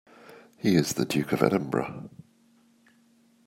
[0.57, 2.09] He is the Duke of Edinburgh.